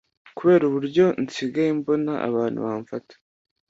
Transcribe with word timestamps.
kubera 0.37 0.63
uburyo 0.65 1.05
nsigaye 1.23 1.71
mbona 1.79 2.13
abantu 2.29 2.59
bamfata” 2.65 3.15